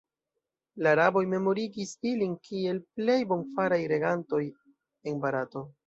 La 0.85 0.93
araboj 0.97 1.23
memorigis 1.33 1.93
ilin 2.13 2.35
kiel 2.49 2.83
plej 2.99 3.21
bonfaraj 3.35 3.81
regantoj 3.97 4.45
en 4.47 5.27
Barato. 5.27 5.69